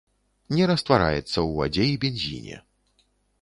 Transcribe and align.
Не 0.59 0.63
раствараецца 0.71 1.23
ў 1.25 1.49
вадзе 1.59 1.85
і 1.93 1.99
бензіне. 2.07 2.57